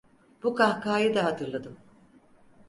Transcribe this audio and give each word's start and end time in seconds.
Bu 0.43 0.55
kahkahayı 0.55 1.15
da 1.15 1.23
hatırladım. 1.25 1.77